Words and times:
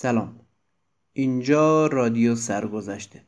سلام. 0.00 0.40
اینجا 1.12 1.86
رادیو 1.86 2.36
سرگذشته. 2.36 3.27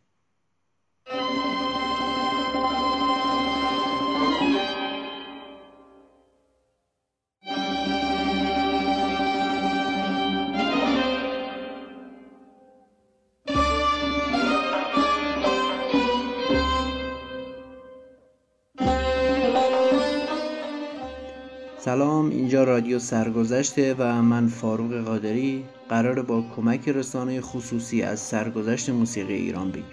اینجا 22.51 22.65
رادیو 22.65 22.99
سرگذشته 22.99 23.95
و 23.99 24.23
من 24.23 24.49
فاروق 24.49 25.05
قادری 25.05 25.65
قرار 25.89 26.23
با 26.23 26.45
کمک 26.57 26.89
رسانه 26.89 27.41
خصوصی 27.41 28.03
از 28.03 28.21
سرگذشت 28.21 28.91
موسیقی 28.91 29.35
ایران 29.35 29.71
بگیم. 29.71 29.85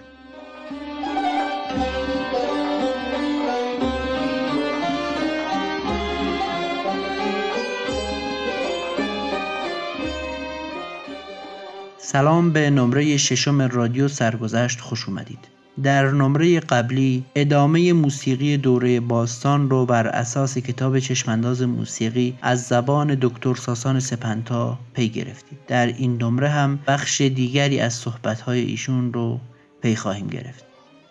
سلام 11.97 12.53
به 12.53 12.69
نمره 12.69 13.17
ششم 13.17 13.61
رادیو 13.61 14.07
سرگذشت 14.07 14.79
خوش 14.79 15.07
اومدید. 15.07 15.56
در 15.83 16.11
نمره 16.11 16.59
قبلی 16.59 17.23
ادامه 17.35 17.93
موسیقی 17.93 18.57
دوره 18.57 18.99
باستان 18.99 19.69
رو 19.69 19.85
بر 19.85 20.07
اساس 20.07 20.57
کتاب 20.57 20.99
چشمانداز 20.99 21.61
موسیقی 21.61 22.37
از 22.41 22.63
زبان 22.63 23.17
دکتر 23.21 23.55
ساسان 23.55 23.99
سپنتا 23.99 24.79
پی 24.93 25.09
گرفتیم. 25.09 25.59
در 25.67 25.87
این 25.87 26.23
نمره 26.23 26.49
هم 26.49 26.79
بخش 26.87 27.21
دیگری 27.21 27.79
از 27.79 27.93
صحبتهای 27.93 28.59
ایشون 28.59 29.13
رو 29.13 29.39
پی 29.81 29.95
خواهیم 29.95 30.27
گرفت. 30.27 30.65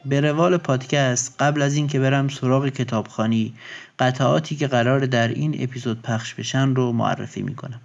به 0.04 0.20
روال 0.20 0.56
پادکست 0.56 1.34
قبل 1.38 1.62
از 1.62 1.74
اینکه 1.74 1.98
برم 2.00 2.28
سراغ 2.28 2.68
کتابخانی 2.68 3.54
قطعاتی 3.98 4.56
که 4.56 4.66
قرار 4.66 5.06
در 5.06 5.28
این 5.28 5.56
اپیزود 5.58 6.02
پخش 6.02 6.34
بشن 6.34 6.74
رو 6.74 6.92
معرفی 6.92 7.42
می‌کنم. 7.42 7.80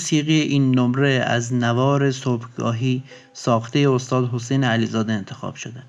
موسیقی 0.00 0.40
این 0.40 0.78
نمره 0.78 1.24
از 1.26 1.54
نوار 1.54 2.10
صبحگاهی 2.10 3.02
ساخته 3.32 3.90
استاد 3.90 4.30
حسین 4.32 4.64
علیزاده 4.64 5.12
انتخاب 5.12 5.54
شده. 5.54 5.82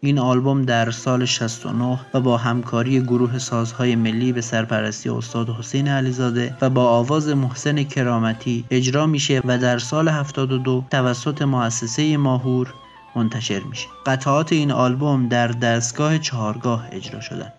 این 0.00 0.18
آلبوم 0.18 0.62
در 0.62 0.90
سال 0.90 1.24
69 1.24 2.00
و 2.14 2.20
با 2.20 2.36
همکاری 2.36 3.00
گروه 3.00 3.38
سازهای 3.38 3.96
ملی 3.96 4.32
به 4.32 4.40
سرپرستی 4.40 5.08
استاد 5.08 5.48
حسین 5.48 5.88
علیزاده 5.88 6.56
و 6.60 6.70
با 6.70 6.84
آواز 6.84 7.28
محسن 7.28 7.82
کرامتی 7.82 8.64
اجرا 8.70 9.06
میشه 9.06 9.42
و 9.44 9.58
در 9.58 9.78
سال 9.78 10.08
72 10.08 10.84
توسط 10.90 11.42
مؤسسه 11.42 12.16
ماهور 12.16 12.74
منتشر 13.16 13.60
میشه. 13.60 13.86
قطعات 14.06 14.52
این 14.52 14.72
آلبوم 14.72 15.28
در 15.28 15.48
دستگاه 15.48 16.18
چهارگاه 16.18 16.88
اجرا 16.92 17.20
شدن. 17.20 17.52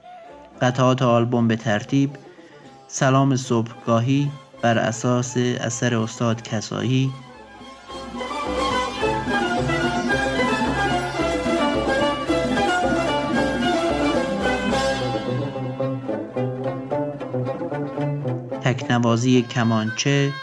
قطعات 0.61 1.01
آلبوم 1.01 1.47
به 1.47 1.55
ترتیب 1.55 2.09
سلام 2.87 3.35
صبحگاهی 3.35 4.31
بر 4.61 4.77
اساس 4.77 5.37
اثر 5.37 5.95
استاد 5.95 6.41
کسایی. 6.41 7.11
تکنوازی 18.63 19.41
کمانچه. 19.41 20.33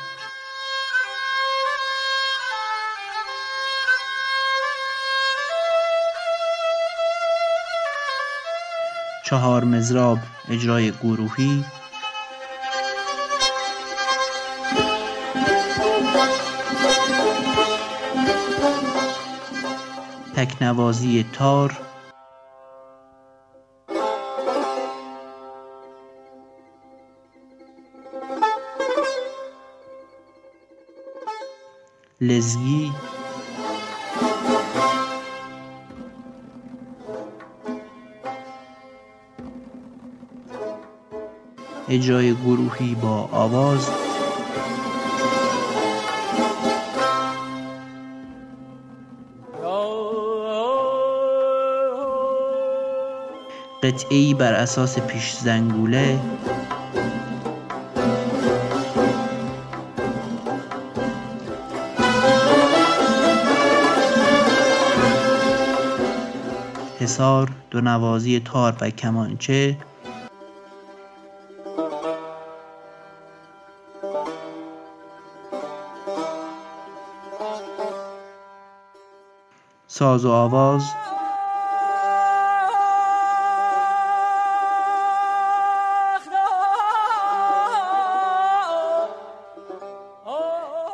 چهار 9.24 9.64
مزراب 9.64 10.18
اجرای 10.50 10.90
گروهی. 10.90 11.64
تکنوازی 20.38 21.26
تار. 21.32 21.80
لزگی 32.20 32.92
اجرای 41.88 42.34
گروهی 42.34 42.94
با 42.94 43.28
آواز. 43.32 44.07
قطعی 53.88 54.34
بر 54.34 54.52
اساس 54.54 54.98
پیش 54.98 55.32
زنگوله. 55.32 56.20
حصار 67.00 67.50
دو 67.70 67.80
نوازی 67.80 68.40
تار 68.40 68.76
و 68.80 68.90
کمانچه. 68.90 69.76
ساز 79.86 80.24
و 80.24 80.30
آواز. 80.30 81.07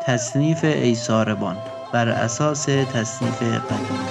تصنیف 0.06 0.64
ایساربان 0.64 1.56
بر 1.92 2.08
اساس 2.08 2.64
تصنیف 2.64 3.42
قدیمی 3.42 4.08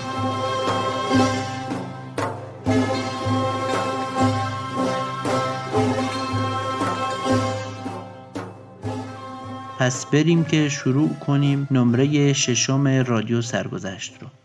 پس 9.79 10.05
بریم 10.05 10.43
که 10.43 10.69
شروع 10.69 11.09
کنیم 11.13 11.67
نمره 11.71 12.33
ششم 12.33 12.87
رادیو 12.87 13.41
سرگذشت 13.41 14.17
رو. 14.21 14.42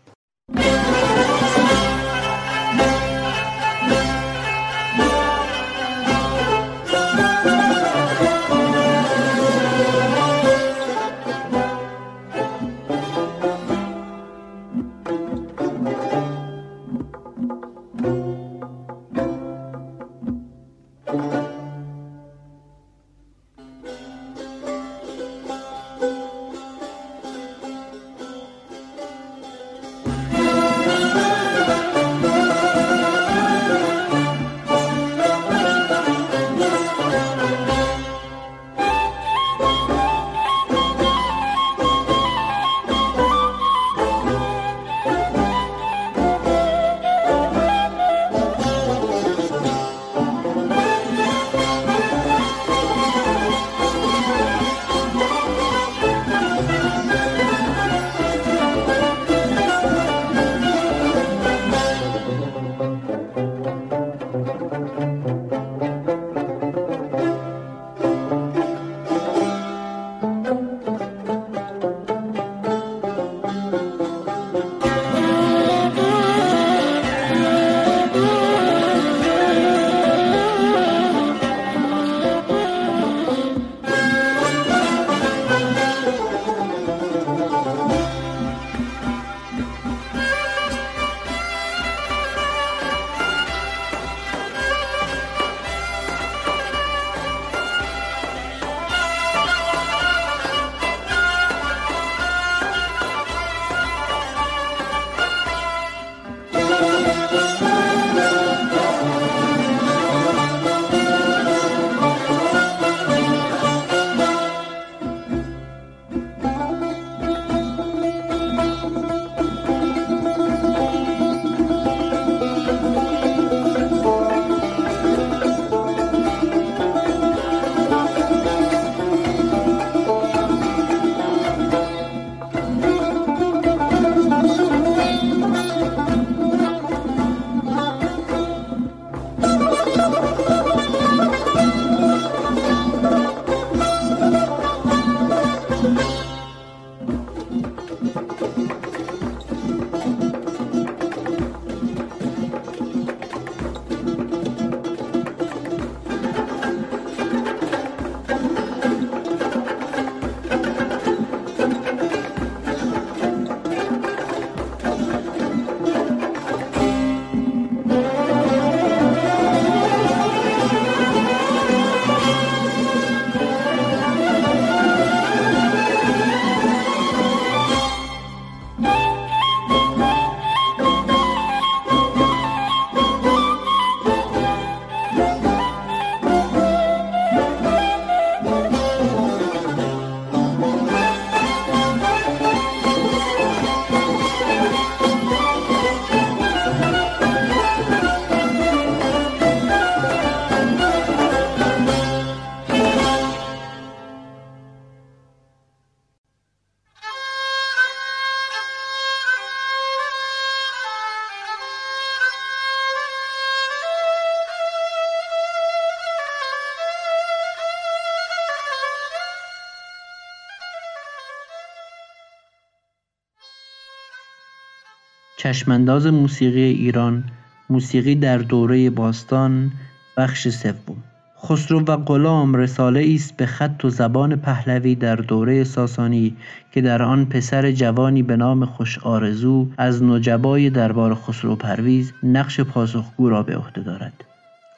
چشمانداز 225.49 226.07
موسیقی 226.07 226.61
ایران 226.61 227.23
موسیقی 227.69 228.15
در 228.15 228.37
دوره 228.37 228.89
باستان 228.89 229.71
بخش 230.17 230.47
سوم. 230.47 231.03
خسرو 231.43 231.79
و 231.79 231.97
غلام 231.97 232.55
رساله 232.55 233.11
است 233.15 233.37
به 233.37 233.45
خط 233.45 233.85
و 233.85 233.89
زبان 233.89 234.35
پهلوی 234.35 234.95
در 234.95 235.15
دوره 235.15 235.63
ساسانی 235.63 236.35
که 236.71 236.81
در 236.81 237.01
آن 237.01 237.25
پسر 237.25 237.71
جوانی 237.71 238.23
به 238.23 238.35
نام 238.35 238.65
خوش 238.65 238.99
آرزو 238.99 239.67
از 239.77 240.03
نجبای 240.03 240.69
دربار 240.69 241.15
خسرو 241.15 241.55
پرویز 241.55 242.13
نقش 242.23 242.59
پاسخگو 242.59 243.29
را 243.29 243.43
به 243.43 243.57
عهده 243.57 243.81
دارد. 243.81 244.28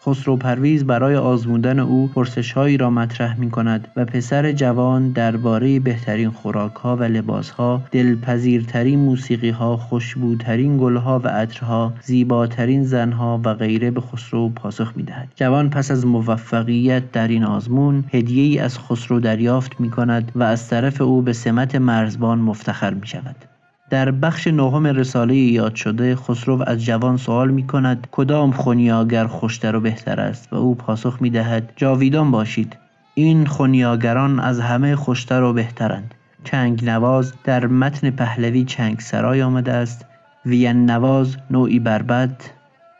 خسرو 0.05 0.37
پرویز 0.37 0.85
برای 0.85 1.15
آزمودن 1.15 1.79
او 1.79 2.07
پرسشهایی 2.07 2.77
را 2.77 2.89
مطرح 2.89 3.39
می 3.39 3.49
کند 3.49 3.87
و 3.95 4.05
پسر 4.05 4.51
جوان 4.51 5.11
درباره 5.11 5.79
بهترین 5.79 6.29
خوراکها 6.29 6.95
و 6.95 7.03
لباسها، 7.03 7.81
دلپذیرترین 7.91 8.99
موسیقیها، 8.99 9.77
خوشبوترین 9.77 10.77
گلها 10.77 11.19
و 11.19 11.27
عطرها، 11.27 11.93
زیباترین 12.01 12.83
زنها 12.83 13.41
و 13.45 13.53
غیره 13.53 13.91
به 13.91 14.01
خسرو 14.01 14.49
پاسخ 14.49 14.93
می 14.95 15.03
دهد. 15.03 15.31
جوان 15.35 15.69
پس 15.69 15.91
از 15.91 16.05
موفقیت 16.05 17.11
در 17.11 17.27
این 17.27 17.43
آزمون 17.43 18.03
هدیه 18.13 18.43
ای 18.43 18.59
از 18.59 18.79
خسرو 18.79 19.19
دریافت 19.19 19.79
می 19.79 19.89
کند 19.89 20.31
و 20.35 20.43
از 20.43 20.69
طرف 20.69 21.01
او 21.01 21.21
به 21.21 21.33
سمت 21.33 21.75
مرزبان 21.75 22.39
مفتخر 22.39 22.93
می 22.93 23.07
شود. 23.07 23.50
در 23.91 24.11
بخش 24.11 24.47
نهم 24.47 24.87
رساله 24.87 25.35
یاد 25.35 25.75
شده 25.75 26.15
خسرو 26.15 26.63
از 26.67 26.85
جوان 26.85 27.17
سوال 27.17 27.51
می 27.51 27.67
کند 27.67 28.07
کدام 28.11 28.51
خونیاگر 28.51 29.27
خوشتر 29.27 29.75
و 29.75 29.79
بهتر 29.79 30.19
است؟ 30.19 30.53
و 30.53 30.55
او 30.55 30.75
پاسخ 30.75 31.17
می 31.21 31.29
دهد 31.29 31.73
جاویدان 31.75 32.31
باشید 32.31 32.77
این 33.15 33.45
خونیاگران 33.45 34.39
از 34.39 34.59
همه 34.59 34.95
خوشتر 34.95 35.43
و 35.43 35.53
بهترند. 35.53 36.13
چنگ 36.43 36.85
نواز 36.85 37.33
در 37.43 37.67
متن 37.67 38.09
پهلوی 38.09 38.63
چنگ 38.63 38.99
سرای 38.99 39.41
آمده 39.41 39.73
است 39.73 40.05
وین 40.45 40.85
نواز 40.85 41.37
نوعی 41.49 41.79
بربد 41.79 42.41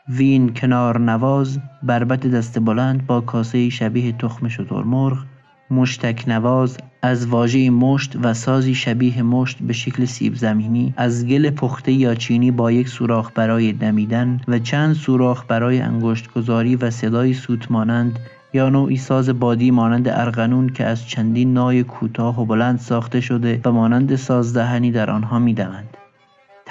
وین 0.08 0.54
کنار 0.54 1.00
نواز 1.00 1.58
بربت 1.82 2.26
دست 2.26 2.58
بلند 2.58 3.06
با 3.06 3.20
کاسه 3.20 3.68
شبیه 3.68 4.12
تخم 4.12 4.48
شترمرغ 4.48 5.18
مشتک 5.70 6.24
نواز 6.28 6.78
از 7.04 7.26
واژه 7.26 7.70
مشت 7.70 8.16
و 8.22 8.34
سازی 8.34 8.74
شبیه 8.74 9.22
مشت 9.22 9.58
به 9.60 9.72
شکل 9.72 10.04
سیب 10.04 10.34
زمینی 10.34 10.94
از 10.96 11.26
گل 11.26 11.50
پخته 11.50 11.92
یا 11.92 12.14
چینی 12.14 12.50
با 12.50 12.72
یک 12.72 12.88
سوراخ 12.88 13.30
برای 13.34 13.72
دمیدن 13.72 14.40
و 14.48 14.58
چند 14.58 14.94
سوراخ 14.94 15.44
برای 15.48 15.80
انگشت 15.80 16.32
گذاری 16.32 16.76
و 16.76 16.90
صدای 16.90 17.34
سوت 17.34 17.70
مانند 17.70 18.18
یا 18.52 18.68
نوعی 18.68 18.96
ساز 18.96 19.28
بادی 19.28 19.70
مانند 19.70 20.08
ارغنون 20.08 20.68
که 20.68 20.84
از 20.84 21.08
چندین 21.08 21.52
نای 21.52 21.82
کوتاه 21.82 22.40
و 22.40 22.44
بلند 22.44 22.78
ساخته 22.78 23.20
شده 23.20 23.60
و 23.64 23.72
مانند 23.72 24.16
سازدهنی 24.16 24.90
در 24.90 25.10
آنها 25.10 25.38
می‌دوند. 25.38 25.96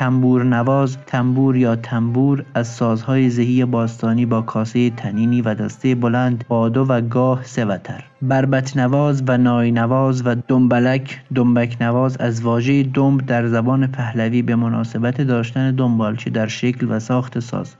تنبور 0.01 0.43
نواز 0.43 0.97
تنبور 1.07 1.57
یا 1.57 1.75
تنبور 1.75 2.45
از 2.53 2.67
سازهای 2.67 3.29
زهی 3.29 3.65
باستانی 3.65 4.25
با 4.25 4.41
کاسه 4.41 4.89
تنینی 4.89 5.41
و 5.41 5.55
دسته 5.55 5.95
بلند 5.95 6.45
با 6.47 6.69
دو 6.69 6.85
و 6.89 7.01
گاه 7.01 7.43
سه 7.43 7.65
وتر. 7.65 8.03
بربت 8.21 8.77
نواز 8.77 9.23
و 9.27 9.37
نای 9.37 9.71
نواز 9.71 10.25
و 10.25 10.35
دنبلک 10.47 11.21
دنبک 11.35 11.77
نواز 11.81 12.17
از 12.17 12.41
واژه 12.41 12.83
دنب 12.83 13.25
در 13.25 13.47
زبان 13.47 13.87
پهلوی 13.87 14.41
به 14.41 14.55
مناسبت 14.55 15.21
داشتن 15.21 15.75
دنبالچه 15.75 16.29
در 16.29 16.47
شکل 16.47 16.87
و 16.89 16.99
ساخت 16.99 17.39
ساز. 17.39 17.75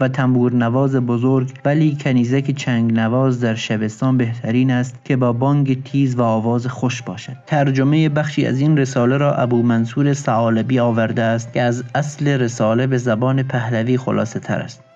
و 0.00 0.08
تنبور 0.08 0.52
نواز 0.52 0.96
بزرگ 0.96 1.52
ولی 1.64 1.96
کنیزک 2.00 2.50
چنگ 2.50 2.92
نواز 2.92 3.40
در 3.40 3.54
شبستان 3.54 4.16
بهترین 4.16 4.70
است 4.70 5.04
که 5.04 5.16
با 5.16 5.32
بانگ 5.32 5.82
تیز 5.82 6.14
و 6.14 6.22
آواز 6.22 6.66
خوش 6.66 7.02
باشد. 7.02 7.36
ترجمه 7.46 8.08
بخشی 8.08 8.46
از 8.46 8.60
این 8.60 8.78
رساله 8.78 9.16
را 9.16 9.34
ابو 9.34 9.62
منصور 9.62 10.12
سعالبی 10.12 10.78
آورده 10.78 11.22
است 11.22 11.52
که 11.52 11.62
از 11.62 11.84
اصل 11.94 12.28
رساله 12.28 12.86
به 12.86 12.98
زبان 12.98 13.42
پهلوی 13.42 13.96
خلاصه 13.96 14.40
تر 14.40 14.58
است. 14.58 14.89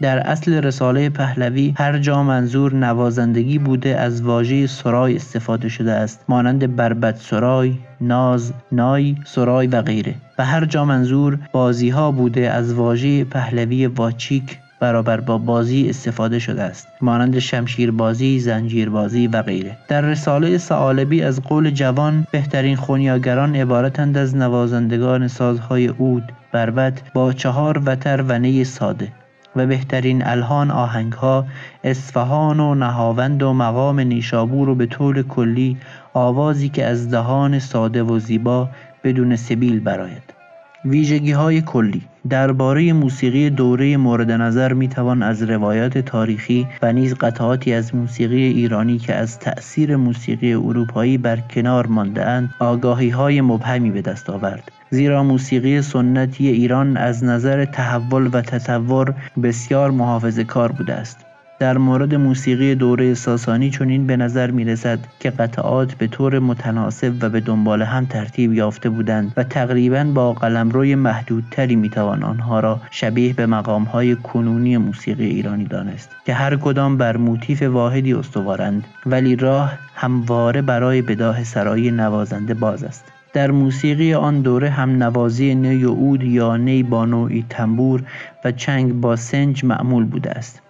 در 0.00 0.18
اصل 0.18 0.54
رساله 0.54 1.08
پهلوی 1.08 1.74
هر 1.76 1.98
جا 1.98 2.22
منظور 2.22 2.74
نوازندگی 2.74 3.58
بوده 3.58 4.00
از 4.00 4.22
واژه 4.22 4.66
سرای 4.66 5.16
استفاده 5.16 5.68
شده 5.68 5.92
است 5.92 6.24
مانند 6.28 6.76
بربت 6.76 7.16
سرای، 7.16 7.74
ناز، 8.00 8.52
نای، 8.72 9.16
سرای 9.24 9.66
و 9.66 9.82
غیره. 9.82 10.14
و 10.38 10.44
هر 10.44 10.64
جا 10.64 10.84
منظور 10.84 11.38
بازی 11.52 11.88
ها 11.90 12.10
بوده 12.10 12.50
از 12.50 12.74
واژه 12.74 13.24
پهلوی 13.24 13.86
واچیک 13.86 14.58
برابر 14.80 15.20
با 15.20 15.38
بازی 15.38 15.88
استفاده 15.88 16.38
شده 16.38 16.62
است 16.62 16.88
مانند 17.00 17.38
شمشیربازی، 17.38 18.40
زنجیربازی 18.40 19.26
و 19.26 19.42
غیره. 19.42 19.76
در 19.88 20.00
رساله 20.00 20.58
سعالبی 20.58 21.22
از 21.22 21.42
قول 21.42 21.70
جوان 21.70 22.26
بهترین 22.30 22.76
خونیاگران 22.76 23.56
عبارتند 23.56 24.18
از 24.18 24.36
نوازندگان 24.36 25.28
سازهای 25.28 25.88
اود، 25.88 26.32
بربت 26.52 27.02
با 27.14 27.32
چهار 27.32 27.82
وتر 27.86 28.22
و 28.22 28.38
نی 28.38 28.64
ساده. 28.64 29.12
و 29.56 29.66
بهترین 29.66 30.26
الهان 30.26 30.70
آهنگها 30.70 31.46
اصفهان 31.84 32.60
و 32.60 32.74
نهاوند 32.74 33.42
و 33.42 33.52
مقام 33.52 34.00
نیشابور 34.00 34.68
و 34.68 34.74
به 34.74 34.86
طور 34.86 35.22
کلی 35.22 35.76
آوازی 36.14 36.68
که 36.68 36.84
از 36.84 37.10
دهان 37.10 37.58
ساده 37.58 38.02
و 38.02 38.18
زیبا 38.18 38.68
بدون 39.04 39.36
سبیل 39.36 39.80
براید. 39.80 40.38
ویژگی 40.84 41.32
های 41.32 41.60
کلی 41.60 42.02
درباره 42.28 42.92
موسیقی 42.92 43.50
دوره 43.50 43.96
مورد 43.96 44.30
نظر 44.30 44.72
می 44.72 44.88
توان 44.88 45.22
از 45.22 45.42
روایات 45.42 45.98
تاریخی 45.98 46.66
و 46.82 46.92
نیز 46.92 47.14
قطعاتی 47.14 47.72
از 47.72 47.94
موسیقی 47.94 48.42
ایرانی 48.42 48.98
که 48.98 49.14
از 49.14 49.38
تأثیر 49.38 49.96
موسیقی 49.96 50.54
اروپایی 50.54 51.18
بر 51.18 51.36
کنار 51.36 51.86
مانده 51.86 52.24
اند 52.24 52.54
آگاهی 52.58 53.08
های 53.08 53.40
مبهمی 53.40 53.90
به 53.90 54.02
دست 54.02 54.30
آورد. 54.30 54.77
زیرا 54.90 55.22
موسیقی 55.22 55.82
سنتی 55.82 56.48
ایران 56.48 56.96
از 56.96 57.24
نظر 57.24 57.64
تحول 57.64 58.30
و 58.32 58.40
تطور 58.42 59.14
بسیار 59.42 59.90
محافظه 59.90 60.44
کار 60.44 60.72
بوده 60.72 60.94
است. 60.94 61.28
در 61.58 61.78
مورد 61.78 62.14
موسیقی 62.14 62.74
دوره 62.74 63.14
ساسانی 63.14 63.70
چنین 63.70 64.06
به 64.06 64.16
نظر 64.16 64.50
می 64.50 64.64
رسد 64.64 64.98
که 65.20 65.30
قطعات 65.30 65.94
به 65.94 66.06
طور 66.06 66.38
متناسب 66.38 67.12
و 67.20 67.28
به 67.28 67.40
دنبال 67.40 67.82
هم 67.82 68.06
ترتیب 68.06 68.52
یافته 68.52 68.88
بودند 68.88 69.32
و 69.36 69.44
تقریبا 69.44 70.04
با 70.04 70.32
قلمروی 70.32 70.94
محدودتری 70.94 71.76
می 71.76 71.90
توان 71.90 72.22
آنها 72.22 72.60
را 72.60 72.80
شبیه 72.90 73.32
به 73.32 73.46
مقامهای 73.46 74.16
کنونی 74.16 74.76
موسیقی 74.76 75.26
ایرانی 75.26 75.64
دانست 75.64 76.10
که 76.24 76.34
هر 76.34 76.56
کدام 76.56 76.96
بر 76.96 77.16
موتیف 77.16 77.62
واحدی 77.62 78.14
استوارند 78.14 78.84
ولی 79.06 79.36
راه 79.36 79.78
همواره 79.94 80.62
برای 80.62 81.02
بداه 81.02 81.44
سرای 81.44 81.90
نوازنده 81.90 82.54
باز 82.54 82.84
است. 82.84 83.17
در 83.32 83.50
موسیقی 83.50 84.14
آن 84.14 84.40
دوره 84.40 84.70
هم 84.70 85.02
نوازی 85.02 85.54
نی 85.54 85.84
و 85.84 85.94
عود 85.94 86.22
یا 86.22 86.56
نی 86.56 86.82
با 86.82 87.04
نوعی 87.04 87.44
تنبور 87.50 88.02
و 88.44 88.52
چنگ 88.52 88.92
با 88.92 89.16
سنج 89.16 89.64
معمول 89.64 90.04
بوده 90.04 90.30
است. 90.30 90.62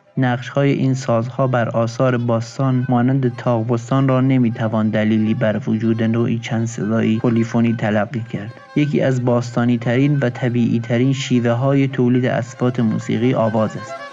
های 0.55 0.73
این 0.73 0.95
سازها 0.95 1.47
بر 1.47 1.69
آثار 1.69 2.17
باستان 2.17 2.87
مانند 2.89 3.37
تاقبستان 3.37 4.09
را 4.09 4.21
نمی‌توان 4.21 4.89
دلیلی 4.91 5.35
بر 5.35 5.61
وجود 5.67 6.03
نوعی 6.03 6.39
چند 6.39 6.67
صدایی 6.67 7.19
پلیفونی 7.19 7.73
تلقی 7.73 8.25
کرد. 8.33 8.55
یکی 8.77 9.01
از 9.01 9.25
باستانی 9.25 9.79
ترین 9.79 10.19
و 10.19 10.31
طبیعی 10.31 10.81
ترین 10.81 11.13
شیوه 11.13 11.51
های 11.51 11.89
تولید 11.89 12.25
اسفات 12.25 12.81
موسیقی 12.81 13.35
آواز 13.35 13.77
است. 13.77 14.08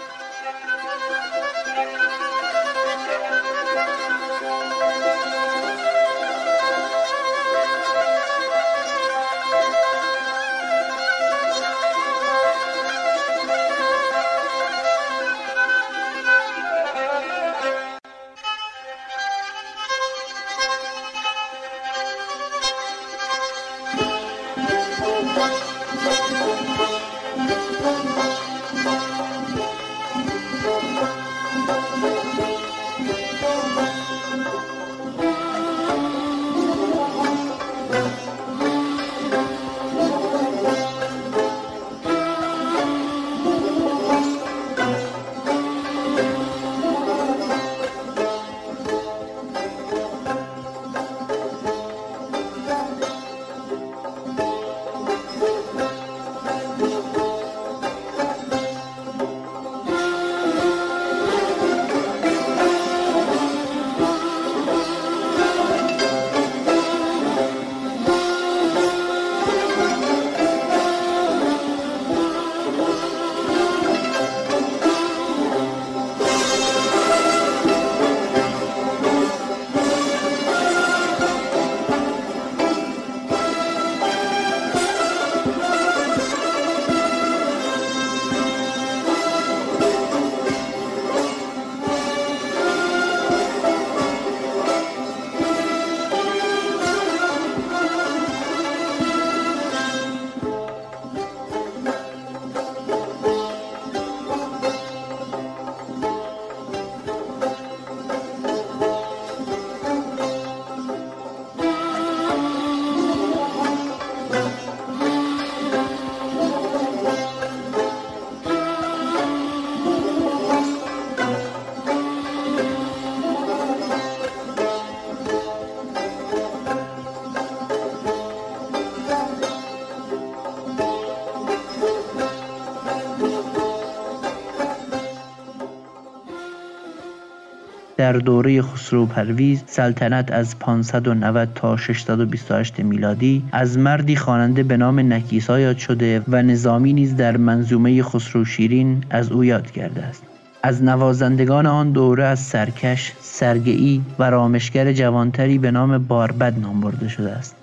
در 138.06 138.12
دوره 138.12 138.62
خسرو 138.62 139.06
پرویز 139.06 139.62
سلطنت 139.66 140.32
از 140.32 140.58
590 140.58 141.48
تا 141.54 141.76
628 141.76 142.80
میلادی 142.80 143.42
از 143.52 143.78
مردی 143.78 144.16
خواننده 144.16 144.62
به 144.62 144.76
نام 144.76 145.12
نکیسا 145.12 145.60
یاد 145.60 145.78
شده 145.78 146.22
و 146.28 146.42
نظامی 146.42 146.92
نیز 146.92 147.16
در 147.16 147.36
منظومه 147.36 148.02
خسرو 148.02 148.44
شیرین 148.44 149.04
از 149.10 149.32
او 149.32 149.44
یاد 149.44 149.70
کرده 149.70 150.02
است 150.02 150.22
از 150.62 150.82
نوازندگان 150.82 151.66
آن 151.66 151.90
دوره 151.90 152.24
از 152.24 152.38
سرکش، 152.40 153.12
سرگئی 153.20 154.02
و 154.18 154.30
رامشگر 154.30 154.92
جوانتری 154.92 155.58
به 155.58 155.70
نام 155.70 155.98
باربد 155.98 156.58
نام 156.58 156.80
برده 156.80 157.08
شده 157.08 157.30
است. 157.30 157.56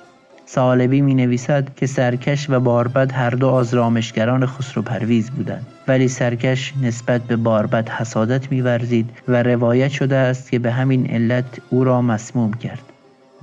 سالبی 0.46 1.02
می 1.02 1.14
نویسد 1.14 1.76
که 1.76 1.88
سرکش 1.88 2.50
و 2.50 2.60
باربد 2.60 3.12
هر 3.12 3.30
دو 3.30 3.48
از 3.48 3.74
رامشگران 3.74 4.46
خسرو 4.46 4.82
پرویز 4.82 5.32
بودند 5.32 5.68
ولی 5.88 6.08
سرکش 6.08 6.74
نسبت 6.82 7.22
به 7.22 7.36
باربد 7.36 7.90
حسادت 7.90 8.52
می 8.52 8.62
ورزید 8.62 9.10
و 9.28 9.44
روایت 9.44 9.92
شده 9.92 10.16
است 10.16 10.52
که 10.52 10.60
به 10.60 10.72
همین 10.72 11.10
علت 11.10 11.60
او 11.70 11.84
را 11.84 12.02
مسموم 12.02 12.54
کرد. 12.54 12.84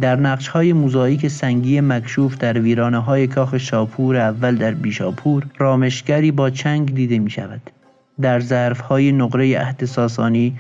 در 0.01 0.17
نقش 0.17 0.49
های 0.49 0.73
موزاییک 0.73 1.29
سنگی 1.29 1.81
مکشوف 1.81 2.39
در 2.39 2.59
ویرانه 2.61 2.99
های 2.99 3.27
کاخ 3.27 3.59
شاپور 3.59 4.17
اول 4.17 4.57
در 4.57 4.71
بیشاپور 4.71 5.47
رامشگری 5.59 6.31
با 6.31 6.51
چنگ 6.51 6.95
دیده 6.95 7.19
می 7.19 7.31
شود. 7.31 7.71
در 8.21 8.41
ظرفهای 8.41 9.13
نقره 9.13 9.59
عهد 9.59 9.85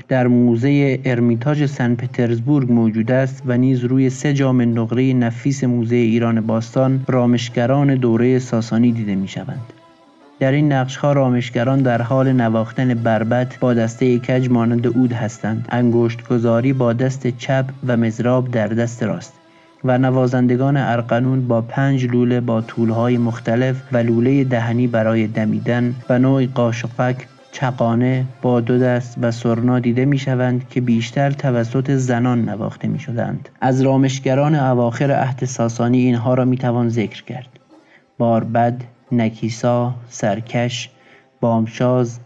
در 0.08 0.26
موزه 0.26 1.00
ارمیتاژ 1.04 1.64
سن 1.64 1.94
پترزبورگ 1.94 2.72
موجود 2.72 3.10
است 3.10 3.42
و 3.46 3.56
نیز 3.56 3.84
روی 3.84 4.10
سه 4.10 4.34
جام 4.34 4.78
نقره 4.78 5.12
نفیس 5.12 5.64
موزه 5.64 5.96
ایران 5.96 6.40
باستان 6.40 7.04
رامشگران 7.08 7.94
دوره 7.94 8.38
ساسانی 8.38 8.92
دیده 8.92 9.14
می 9.14 9.28
شوند. 9.28 9.79
در 10.40 10.52
این 10.52 10.72
نقشها 10.72 11.12
رامشگران 11.12 11.82
در 11.82 12.02
حال 12.02 12.32
نواختن 12.32 12.94
بربت 12.94 13.58
با 13.60 13.74
دسته 13.74 14.18
کج 14.18 14.50
مانند 14.50 14.86
اود 14.86 15.12
هستند 15.12 15.68
انگشت 15.70 16.28
گذاری 16.28 16.72
با 16.72 16.92
دست 16.92 17.26
چپ 17.26 17.64
و 17.86 17.96
مزراب 17.96 18.50
در 18.50 18.66
دست 18.66 19.02
راست 19.02 19.32
و 19.84 19.98
نوازندگان 19.98 20.76
ارقنون 20.76 21.48
با 21.48 21.60
پنج 21.60 22.06
لوله 22.06 22.40
با 22.40 22.60
طولهای 22.60 23.18
مختلف 23.18 23.82
و 23.92 23.96
لوله 23.96 24.44
دهنی 24.44 24.86
برای 24.86 25.26
دمیدن 25.26 25.94
و 26.08 26.18
نوعی 26.18 26.46
قاشقک 26.46 27.26
چقانه 27.52 28.24
با 28.42 28.60
دو 28.60 28.78
دست 28.78 29.18
و 29.22 29.30
سرنا 29.30 29.78
دیده 29.78 30.04
می 30.04 30.18
شوند 30.18 30.68
که 30.68 30.80
بیشتر 30.80 31.30
توسط 31.30 31.90
زنان 31.90 32.48
نواخته 32.48 32.88
می 32.88 32.98
شدند. 32.98 33.48
از 33.60 33.82
رامشگران 33.82 34.54
اواخر 34.54 35.12
عهد 35.12 35.44
ساسانی 35.44 35.98
اینها 35.98 36.34
را 36.34 36.44
می 36.44 36.56
توان 36.56 36.88
ذکر 36.88 37.24
کرد. 37.24 37.48
باربد، 38.18 38.84
نکیسا، 39.12 39.94
سرکش، 40.08 40.90
بامشاز، 41.40 42.18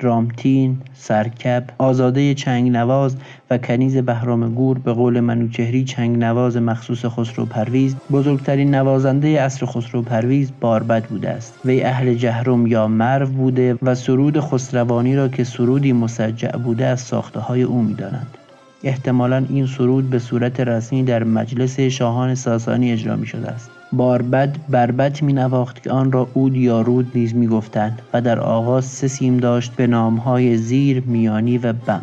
رامتین، 0.00 0.78
سرکب، 0.94 1.64
آزاده 1.78 2.34
چنگ 2.34 2.70
نواز 2.70 3.16
و 3.50 3.58
کنیز 3.58 3.96
بهرام 3.96 4.54
گور 4.54 4.78
به 4.78 4.92
قول 4.92 5.20
منوچهری 5.20 5.84
چنگ 5.84 6.18
نواز 6.18 6.56
مخصوص 6.56 7.04
خسرو 7.04 7.46
پرویز 7.46 7.96
بزرگترین 8.12 8.74
نوازنده 8.74 9.40
عصر 9.40 9.66
خسرو 9.66 10.02
پرویز 10.02 10.52
باربد 10.60 11.04
بوده 11.04 11.28
است. 11.30 11.54
وی 11.64 11.82
اهل 11.82 12.14
جهرم 12.14 12.66
یا 12.66 12.88
مرو 12.88 13.26
بوده 13.26 13.78
و 13.82 13.94
سرود 13.94 14.40
خسروانی 14.40 15.16
را 15.16 15.28
که 15.28 15.44
سرودی 15.44 15.92
مسجع 15.92 16.56
بوده 16.56 16.86
از 16.86 17.00
ساخته 17.00 17.40
های 17.40 17.62
او 17.62 17.82
می‌دانند 17.82 18.38
احتمالا 18.84 19.44
این 19.48 19.66
سرود 19.66 20.10
به 20.10 20.18
صورت 20.18 20.60
رسمی 20.60 21.02
در 21.02 21.24
مجلس 21.24 21.80
شاهان 21.80 22.34
ساسانی 22.34 22.92
اجرا 22.92 23.16
می 23.16 23.26
شده 23.26 23.48
است. 23.48 23.70
باربد 23.92 24.56
بربت 24.68 25.22
می 25.22 25.32
نواخت 25.32 25.82
که 25.82 25.90
آن 25.90 26.12
را 26.12 26.28
اود 26.34 26.56
یا 26.56 26.80
رود 26.80 27.12
نیز 27.14 27.34
می 27.34 27.46
گفتند 27.46 28.02
و 28.12 28.20
در 28.20 28.40
آغاز 28.40 28.84
سه 28.84 29.08
سیم 29.08 29.36
داشت 29.36 29.72
به 29.72 29.86
نامهای 29.86 30.56
زیر، 30.56 31.02
میانی 31.06 31.58
و 31.58 31.72
بم. 31.72 32.02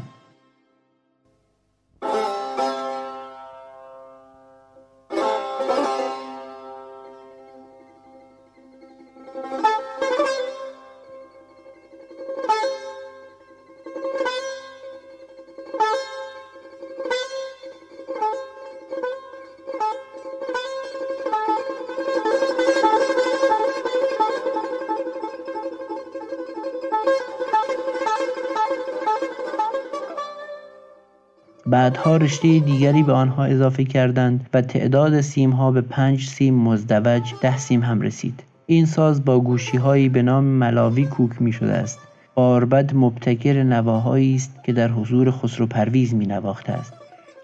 بعدها 31.69 32.17
رشته 32.17 32.59
دیگری 32.59 33.03
به 33.03 33.13
آنها 33.13 33.45
اضافه 33.45 33.83
کردند 33.83 34.49
و 34.53 34.61
تعداد 34.61 35.21
سیمها 35.21 35.71
به 35.71 35.81
پنج 35.81 36.25
سیم 36.27 36.53
مزدوج 36.53 37.33
ده 37.41 37.57
سیم 37.57 37.83
هم 37.83 38.01
رسید. 38.01 38.43
این 38.65 38.85
ساز 38.85 39.25
با 39.25 39.39
گوشیهایی 39.39 40.09
به 40.09 40.21
نام 40.21 40.43
ملاوی 40.43 41.05
کوک 41.05 41.41
می 41.41 41.53
شده 41.53 41.73
است 41.73 41.99
باربد 42.35 42.95
مبتکر 42.95 43.63
نواهایی 43.63 44.35
است 44.35 44.63
که 44.63 44.73
در 44.73 44.91
حضور 44.91 45.31
خسرو 45.31 45.67
پرویز 45.67 46.13
می 46.13 46.25
نواخته 46.25 46.71
است. 46.71 46.93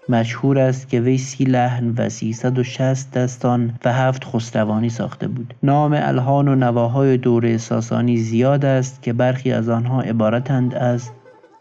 مشهور 0.08 0.58
است 0.58 0.88
که 0.88 1.00
وی 1.00 1.18
سی 1.18 1.44
لحن 1.44 1.94
و 1.96 2.08
360 2.08 3.10
دستان 3.10 3.74
و 3.84 3.92
هفت 3.92 4.24
خسروانی 4.24 4.88
ساخته 4.88 5.28
بود. 5.28 5.54
نام 5.62 5.92
الهان 5.96 6.48
و 6.48 6.54
نواهای 6.54 7.16
دوره 7.16 7.58
ساسانی 7.58 8.16
زیاد 8.16 8.64
است 8.64 9.02
که 9.02 9.12
برخی 9.12 9.52
از 9.52 9.68
آنها 9.68 10.02
عبارتند 10.02 10.74
از 10.74 11.10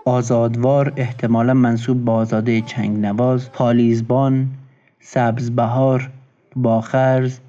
آزادوار 0.06 0.94
احتمالا 0.96 1.54
منصوب 1.54 2.06
به 2.06 2.12
آزاده 2.12 2.62
چنگنواز 2.62 3.52
پالیزبان 3.52 4.48
سبزبهار 5.00 6.10
باخرز 6.56 7.40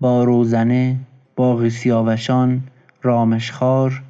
با 0.00 0.24
روزنه 0.24 0.96
باغ 1.36 1.68
سیاوشان 1.68 2.60
رامشخار 3.02 4.02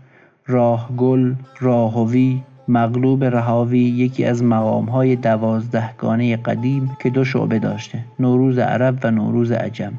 راهگل 0.46 1.34
راهوی 1.60 2.42
مغلوب 2.68 3.24
رهاوی 3.24 3.78
یکی 3.78 4.24
از 4.24 4.42
مقامهای 4.42 5.16
دوازدهگانه 5.16 6.36
قدیم 6.36 6.96
که 7.00 7.10
دو 7.10 7.24
شعبه 7.24 7.58
داشته 7.58 8.04
نوروز 8.18 8.58
عرب 8.58 8.98
و 9.04 9.10
نوروز 9.10 9.52
عجم 9.52 9.92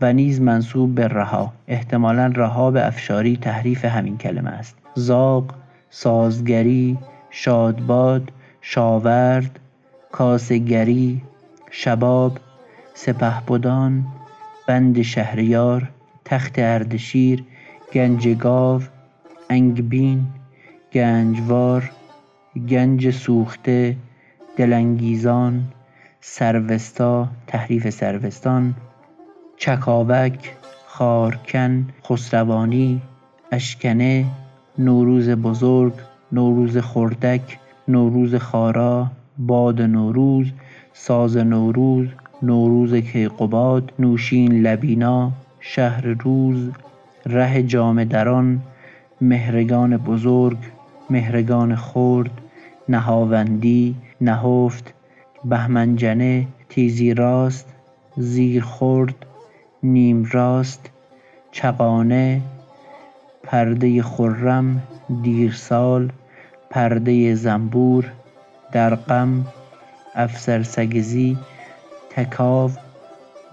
و 0.00 0.12
نیز 0.12 0.40
منصوب 0.40 0.94
به 0.94 1.08
رها 1.08 1.52
احتمالا 1.68 2.32
رها 2.36 2.70
به 2.70 2.86
افشاری 2.86 3.36
تحریف 3.36 3.84
همین 3.84 4.18
کلمه 4.18 4.50
است. 4.50 4.76
زاغ 4.94 5.44
سازگری 5.90 6.98
شادباد 7.34 8.32
شاورد 8.60 9.58
کاسگری 10.12 11.22
شباب 11.70 12.38
سپهبدان 12.94 14.06
بند 14.66 15.02
شهریار 15.02 15.88
تخت 16.24 16.58
اردشیر 16.58 17.44
گنج 17.92 18.28
گاو 18.28 18.82
انگبین 19.50 20.26
گنجوار 20.92 21.90
گنج 22.68 23.10
سوخته 23.10 23.96
دلانگیزان 24.56 25.64
سروستا 26.20 27.28
تحریف 27.46 27.90
سروستان 27.90 28.74
چکاوک 29.56 30.52
خارکن 30.86 31.88
خسروانی 32.04 33.02
اشکنه 33.52 34.24
نوروز 34.78 35.30
بزرگ 35.30 35.92
نوروز 36.32 36.78
خردک 36.78 37.58
نوروز 37.88 38.34
خارا 38.34 39.06
باد 39.38 39.82
نوروز 39.82 40.46
ساز 40.92 41.36
نوروز 41.36 42.08
نوروز 42.42 42.94
کیقباد 42.94 43.92
نوشین 43.98 44.62
لبینا 44.62 45.32
شهر 45.60 46.06
روز 46.06 46.70
ره 47.26 47.62
جامه 47.62 48.04
دران 48.04 48.60
مهرگان 49.20 49.96
بزرگ 49.96 50.58
مهرگان 51.10 51.76
خرد 51.76 52.30
نهاوندی 52.88 53.94
نهفت 54.20 54.94
بهمنجنه 55.44 56.46
تیزی 56.68 57.14
راست 57.14 57.74
زیر 58.16 58.62
خرد 58.62 59.26
نیم 59.82 60.28
راست 60.32 60.90
چغانه 61.52 62.40
پرده 63.42 64.02
خرم 64.02 64.82
دیرسال 65.22 66.12
پرده 66.72 67.34
زنبور 67.34 68.12
درقم 68.72 69.46
افسرسگزی 70.14 71.38
تکاو 72.10 72.70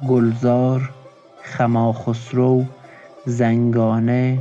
گلزار 0.09 0.89
خماخسرو 1.43 2.65
زنگانه 3.25 4.39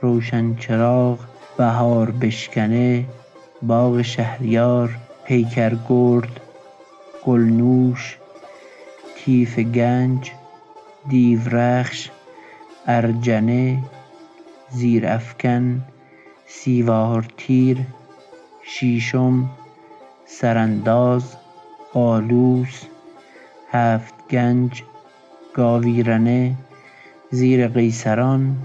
روشنچراغ 0.00 1.18
بهار 1.58 2.10
بشکنه 2.10 3.04
باغ 3.62 4.02
شهریار 4.02 4.96
پیکرگرد 5.24 6.40
گلنوش 7.26 8.18
تیف 9.16 9.58
گنج 9.58 10.30
دیورخش 11.08 12.10
ارجنه 12.86 13.78
زیرافکن 14.70 15.82
سیوارتیر 16.46 17.78
شیشم 18.70 19.50
سرانداز 20.26 21.36
آلوس 21.94 22.84
هفت 23.70 24.14
گنج 24.30 24.82
گاویرنه 25.54 26.54
زیر 27.30 27.68
قیصران 27.68 28.56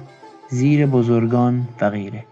زیر 0.49 0.85
بزرگان 0.85 1.67
و 1.81 1.89
غیره. 1.89 2.25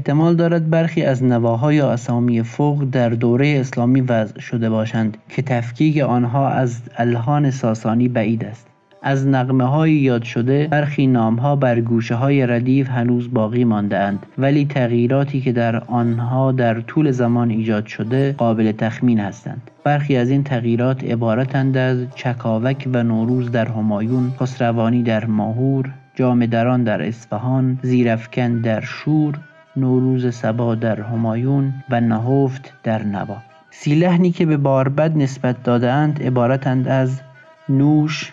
احتمال 0.00 0.34
دارد 0.36 0.70
برخی 0.70 1.02
از 1.02 1.24
نواها 1.24 1.72
یا 1.72 1.90
اسامی 1.90 2.42
فوق 2.42 2.84
در 2.92 3.08
دوره 3.08 3.56
اسلامی 3.60 4.00
وضع 4.00 4.40
شده 4.40 4.70
باشند 4.70 5.16
که 5.28 5.42
تفکیک 5.42 5.98
آنها 5.98 6.48
از 6.48 6.80
الهان 6.96 7.50
ساسانی 7.50 8.08
بعید 8.08 8.44
است. 8.44 8.66
از 9.02 9.26
های 9.60 9.92
یاد 9.92 10.22
شده 10.22 10.68
برخی 10.70 11.06
نامها 11.06 11.56
بر 11.56 11.82
های 12.10 12.46
ردیف 12.46 12.88
هنوز 12.88 13.34
باقی 13.34 13.62
اند 13.62 14.26
ولی 14.38 14.64
تغییراتی 14.66 15.40
که 15.40 15.52
در 15.52 15.84
آنها 15.84 16.52
در 16.52 16.80
طول 16.80 17.10
زمان 17.10 17.50
ایجاد 17.50 17.86
شده 17.86 18.32
قابل 18.32 18.72
تخمین 18.72 19.20
هستند. 19.20 19.70
برخی 19.84 20.16
از 20.16 20.30
این 20.30 20.44
تغییرات 20.44 21.04
عبارتند 21.04 21.76
از 21.76 21.98
چکاوک 22.14 22.88
و 22.92 23.02
نوروز 23.02 23.50
در 23.50 23.68
همایون 23.68 24.32
خسروانی 24.40 25.02
در 25.02 25.24
ماهور 25.24 25.90
جامدران 26.14 26.84
در 26.84 27.02
اصفهان 27.02 27.78
زیرفکن 27.82 28.60
در 28.60 28.80
شور 28.80 29.38
نوروز 29.76 30.34
سبا 30.34 30.74
در 30.74 31.00
همایون 31.00 31.74
و 31.90 32.00
نهفت 32.00 32.72
در 32.82 33.02
نوا. 33.02 33.36
سی 33.70 34.30
که 34.30 34.46
به 34.46 34.56
باربد 34.56 35.16
نسبت 35.16 35.62
دادهاند 35.62 36.22
عبارتند 36.22 36.88
از 36.88 37.20
نوش 37.68 38.32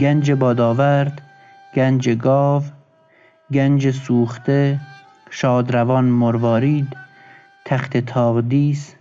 گنج 0.00 0.32
بادآورد 0.32 1.22
گنج 1.74 2.10
گاو 2.10 2.62
گنج 3.52 3.90
سوخته 3.90 4.80
شادروان 5.30 6.04
مروارید 6.04 6.96
تخت 7.64 7.96
تاغدیس 7.96 8.94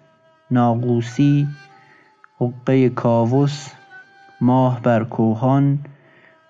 ناقوسی 0.51 1.47
حقه 2.39 2.89
کاوس 2.89 3.69
ماه 4.41 4.81
بر 4.81 5.03
کوهان 5.03 5.79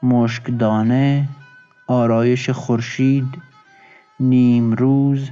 مشکدانه 0.04 1.28
آرایش 1.88 2.50
خورشید 2.50 3.28
نیمروز 4.20 5.30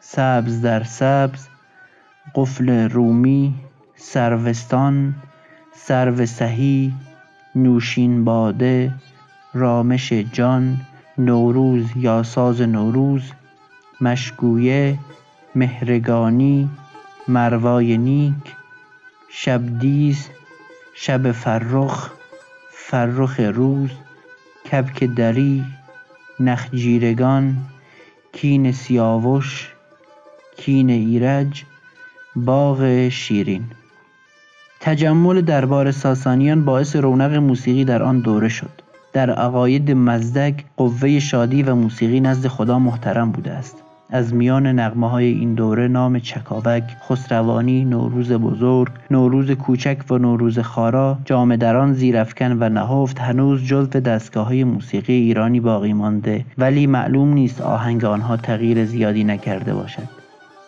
سبز 0.00 0.60
در 0.60 0.82
سبز 0.82 1.46
قفل 2.34 2.88
رومی 2.88 3.54
سروستان 3.96 5.14
سرو 5.72 6.26
سهی 6.26 6.92
نوشین 7.54 8.24
باده 8.24 8.92
رامش 9.54 10.12
جان 10.12 10.80
نوروز 11.18 11.86
یا 11.96 12.22
ساز 12.22 12.60
نوروز 12.60 13.32
مشگویه 14.00 14.98
مهرگانی 15.54 16.70
مروای 17.28 17.98
نیک 17.98 18.54
شبدیز 19.28 20.28
شب 20.94 21.32
فرخ 21.32 22.12
فرخ 22.70 23.40
روز 23.40 23.90
کبک 24.70 25.04
دری 25.04 25.64
نخجیرگان 26.40 27.56
کین 28.34 28.72
سیاوش 28.72 29.68
کین 30.56 30.90
ایرج 30.90 31.64
باغ 32.36 33.08
شیرین. 33.08 33.64
تجمل 34.80 35.40
دربار 35.40 35.90
ساسانیان 35.90 36.64
باعث 36.64 36.96
رونق 36.96 37.34
موسیقی 37.34 37.84
در 37.84 38.02
آن 38.02 38.20
دوره 38.20 38.48
شد. 38.48 38.70
در 39.12 39.30
عقاید 39.30 39.90
مزدک 39.90 40.64
قوه 40.76 41.18
شادی 41.18 41.62
و 41.62 41.74
موسیقی 41.74 42.20
نزد 42.20 42.48
خدا 42.48 42.78
محترم 42.78 43.32
بوده 43.32 43.50
است. 43.50 43.83
از 44.10 44.34
میان 44.34 44.66
نغمه 44.66 45.10
های 45.10 45.24
این 45.24 45.54
دوره 45.54 45.88
نام 45.88 46.18
چکاوک، 46.18 46.84
خسروانی، 47.08 47.84
نوروز 47.84 48.32
بزرگ، 48.32 48.92
نوروز 49.10 49.50
کوچک 49.50 49.98
و 50.10 50.18
نوروز 50.18 50.58
خارا، 50.58 51.18
جامدران، 51.24 51.92
زیرفکن 51.92 52.52
و 52.52 52.68
نهفت 52.68 53.18
هنوز 53.18 53.64
جزو 53.64 54.00
دستگاه 54.00 54.46
های 54.46 54.64
موسیقی 54.64 55.12
ایرانی 55.12 55.60
باقی 55.60 55.92
مانده 55.92 56.44
ولی 56.58 56.86
معلوم 56.86 57.32
نیست 57.32 57.60
آهنگ 57.60 58.04
آنها 58.04 58.36
تغییر 58.36 58.84
زیادی 58.84 59.24
نکرده 59.24 59.74
باشد. 59.74 60.08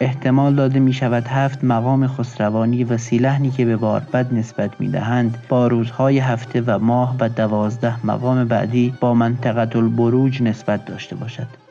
احتمال 0.01 0.55
داده 0.55 0.79
می 0.79 0.93
شود 0.93 1.27
هفت 1.27 1.65
مقام 1.65 2.07
خسروانی 2.07 2.85
و 2.85 2.97
سی 2.97 3.19
لحنی 3.19 3.51
که 3.51 3.65
به 3.65 3.77
باربد 3.77 4.35
نسبت 4.35 4.81
می 4.81 4.89
دهند 4.89 5.39
با 5.49 5.67
روزهای 5.67 6.19
هفته 6.19 6.61
و 6.61 6.79
ماه 6.79 7.17
و 7.21 7.29
دوازده 7.29 8.07
مقام 8.07 8.45
بعدی 8.45 8.95
با 9.01 9.15
منطقه 9.15 9.79
البروج 9.79 10.43
نسبت 10.43 10.85
داشته 10.85 11.17
باشد. 11.17 11.66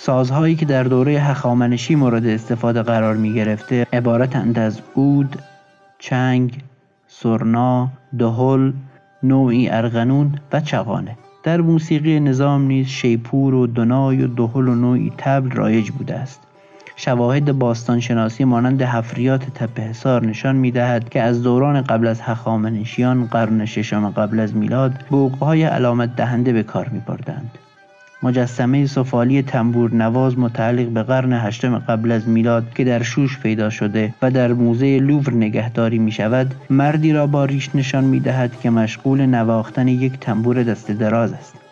سازهایی 0.00 0.56
که 0.56 0.66
در 0.66 0.82
دوره 0.82 1.12
هخامنشی 1.12 1.94
مورد 1.94 2.26
استفاده 2.26 2.82
قرار 2.82 3.16
می 3.16 3.34
گرفته 3.34 3.86
عبارتند 3.92 4.58
از 4.58 4.80
اود، 4.94 5.38
چنگ، 5.98 6.58
سرنا، 7.08 7.88
دهل، 8.18 8.72
نوعی 9.22 9.68
ارغنون 9.68 10.38
و 10.52 10.60
چغانه. 10.60 11.16
در 11.42 11.60
موسیقی 11.60 12.20
نظام 12.20 12.66
نیز 12.66 12.86
شیپور 12.86 13.54
و 13.54 13.66
دنای 13.66 14.22
و 14.22 14.26
دهل 14.26 14.68
و 14.68 14.74
نوعی 14.74 15.12
تبل 15.18 15.50
رایج 15.50 15.90
بوده 15.90 16.14
است. 16.14 16.40
شواهد 16.96 17.58
باستانشناسی 17.58 18.44
مانند 18.44 18.82
حفریات 18.82 19.44
تپه 19.54 19.82
حصار 19.82 20.26
نشان 20.26 20.56
می‌دهد 20.56 21.08
که 21.08 21.22
از 21.22 21.42
دوران 21.42 21.82
قبل 21.82 22.06
از 22.06 22.20
هخامنشیان 22.20 23.26
قرن 23.26 23.64
ششم 23.64 24.10
قبل 24.10 24.40
از 24.40 24.56
میلاد 24.56 24.92
بوقهای 25.10 25.62
علامت 25.62 26.16
دهنده 26.16 26.52
به 26.52 26.62
کار 26.62 26.88
می 26.88 26.98
بردند. 26.98 27.58
مجسمه 28.22 28.86
سفالی 28.86 29.42
تنبور 29.42 29.94
نواز 29.94 30.38
متعلق 30.38 30.86
به 30.86 31.02
قرن 31.02 31.32
هشتم 31.32 31.78
قبل 31.78 32.12
از 32.12 32.28
میلاد 32.28 32.74
که 32.74 32.84
در 32.84 33.02
شوش 33.02 33.38
پیدا 33.38 33.70
شده 33.70 34.14
و 34.22 34.30
در 34.30 34.52
موزه 34.52 34.98
لوور 34.98 35.32
نگهداری 35.32 35.98
می 35.98 36.12
شود 36.12 36.54
مردی 36.70 37.12
را 37.12 37.26
با 37.26 37.44
ریش 37.44 37.70
نشان 37.74 38.04
می 38.04 38.20
دهد 38.20 38.60
که 38.60 38.70
مشغول 38.70 39.26
نواختن 39.26 39.88
یک 39.88 40.20
تنبور 40.20 40.62
دست 40.62 40.90
دراز 40.90 41.32
است. 41.32 41.67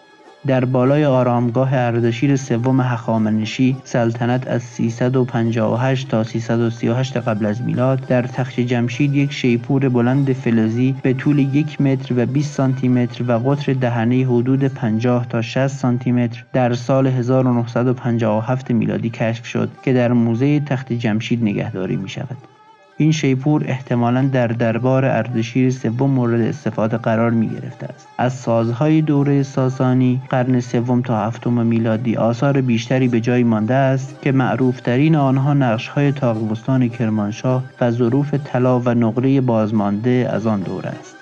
در 0.46 0.64
بالای 0.64 1.04
آرامگاه 1.04 1.68
اردشیر 1.72 2.36
سوم 2.36 2.80
هخامنشی 2.80 3.76
سلطنت 3.84 4.46
از 4.48 4.62
358 4.62 6.08
تا 6.08 6.24
338 6.24 7.16
قبل 7.16 7.46
از 7.46 7.62
میلاد 7.62 8.06
در 8.06 8.22
تخت 8.22 8.60
جمشید 8.60 9.14
یک 9.14 9.32
شیپور 9.32 9.88
بلند 9.88 10.32
فلزی 10.32 10.94
به 11.02 11.14
طول 11.14 11.38
یک 11.38 11.80
متر 11.80 12.14
و 12.16 12.26
20 12.26 12.54
سانتی 12.54 12.88
متر 12.88 13.24
و 13.28 13.32
قطر 13.38 13.72
دهنه 13.72 14.24
حدود 14.24 14.64
50 14.64 15.26
تا 15.28 15.42
60 15.42 15.66
سانتی 15.66 16.12
متر 16.12 16.44
در 16.52 16.74
سال 16.74 17.06
1957 17.06 18.70
میلادی 18.70 19.10
کشف 19.10 19.46
شد 19.46 19.70
که 19.82 19.92
در 19.92 20.12
موزه 20.12 20.60
تخت 20.60 20.92
جمشید 20.92 21.42
نگهداری 21.42 21.96
می 21.96 22.08
شود. 22.08 22.55
این 22.98 23.12
شیپور 23.12 23.64
احتمالا 23.66 24.28
در 24.32 24.46
دربار 24.46 25.04
اردشیر 25.04 25.70
سوم 25.70 26.10
مورد 26.10 26.40
استفاده 26.40 26.96
قرار 26.96 27.30
می 27.30 27.48
گرفته 27.48 27.86
است. 27.86 28.08
از 28.18 28.32
سازهای 28.32 29.02
دوره 29.02 29.42
ساسانی 29.42 30.22
قرن 30.28 30.60
سوم 30.60 31.02
تا 31.02 31.18
هفتم 31.18 31.66
میلادی 31.66 32.16
آثار 32.16 32.60
بیشتری 32.60 33.08
به 33.08 33.20
جای 33.20 33.44
مانده 33.44 33.74
است 33.74 34.22
که 34.22 34.32
معروفترین 34.32 35.16
آنها 35.16 35.54
نقشهای 35.54 36.12
تاقبستان 36.12 36.88
کرمانشاه 36.88 37.64
و 37.80 37.90
ظروف 37.90 38.34
طلا 38.34 38.80
و 38.80 38.88
نقره 38.88 39.40
بازمانده 39.40 40.28
از 40.32 40.46
آن 40.46 40.60
دوره 40.60 40.88
است. 40.88 41.15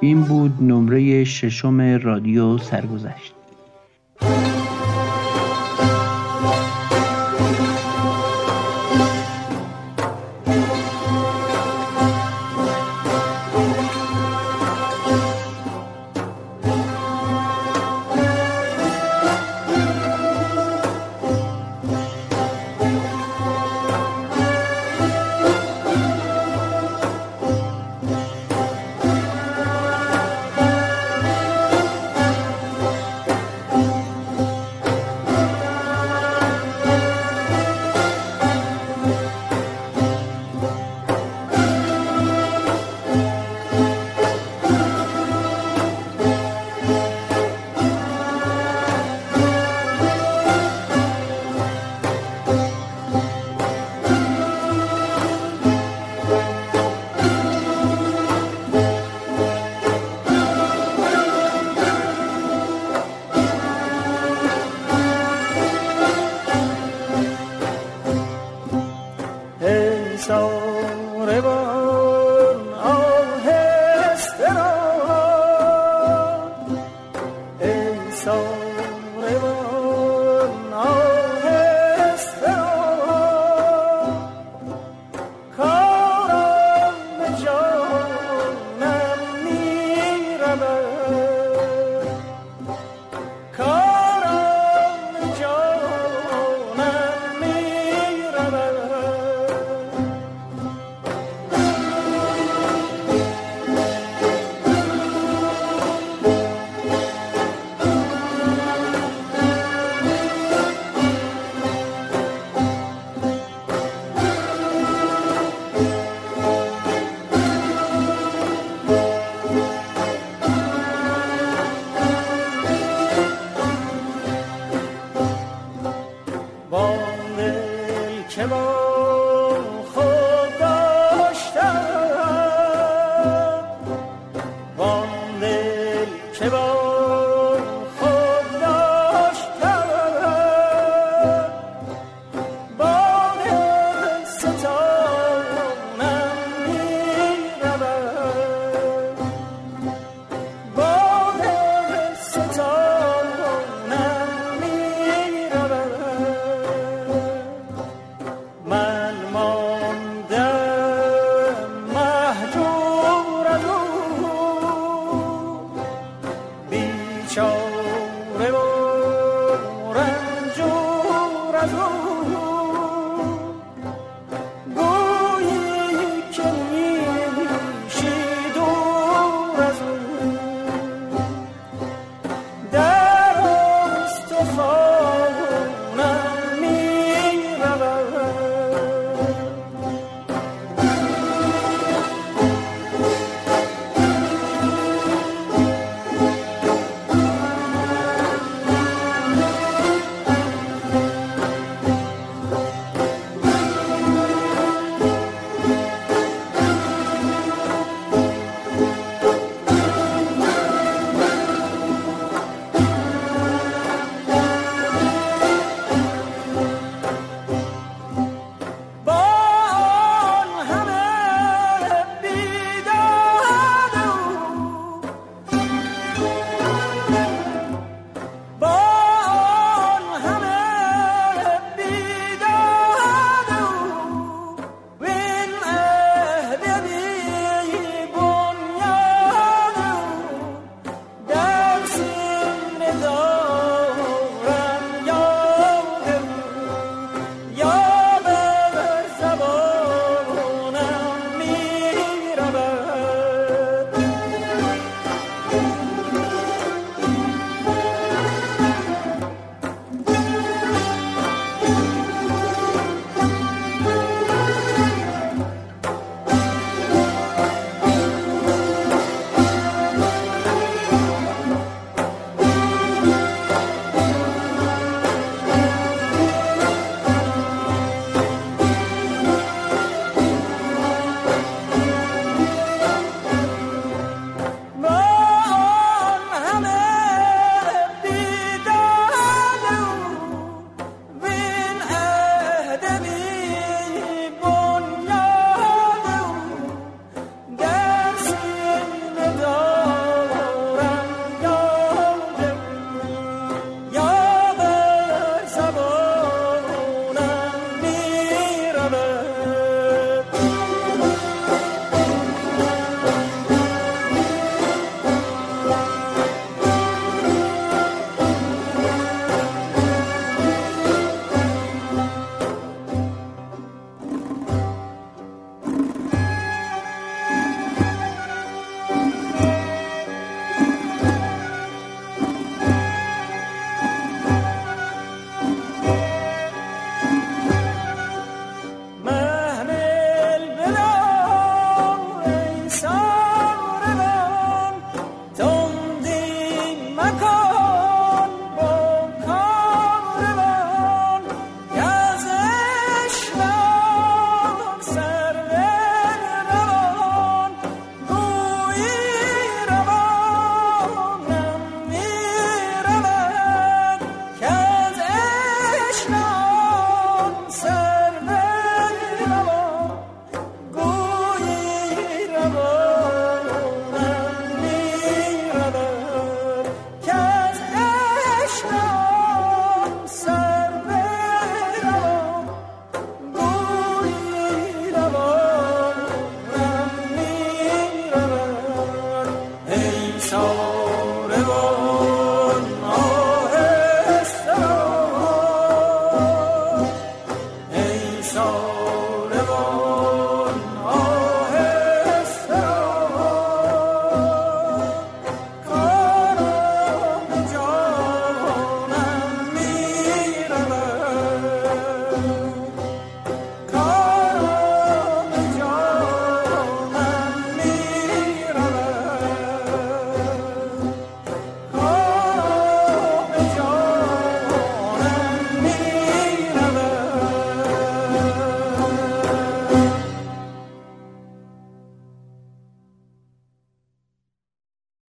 این 0.00 0.20
بود 0.20 0.52
نمره 0.60 1.24
ششم 1.24 1.80
رادیو 1.80 2.58
سرگذشت. 2.58 3.34